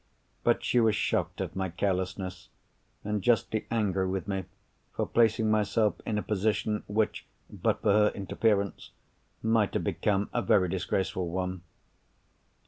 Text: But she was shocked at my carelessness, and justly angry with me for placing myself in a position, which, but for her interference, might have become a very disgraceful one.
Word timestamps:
But 0.43 0.63
she 0.63 0.79
was 0.79 0.95
shocked 0.95 1.41
at 1.41 1.55
my 1.55 1.69
carelessness, 1.69 2.49
and 3.03 3.21
justly 3.21 3.67
angry 3.69 4.07
with 4.07 4.27
me 4.27 4.45
for 4.95 5.05
placing 5.05 5.51
myself 5.51 6.01
in 6.07 6.17
a 6.17 6.23
position, 6.23 6.81
which, 6.87 7.27
but 7.51 7.83
for 7.83 7.93
her 7.93 8.09
interference, 8.15 8.89
might 9.43 9.75
have 9.75 9.83
become 9.83 10.31
a 10.33 10.41
very 10.41 10.69
disgraceful 10.69 11.29
one. 11.29 11.61